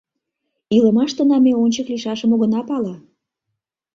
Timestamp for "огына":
2.35-2.61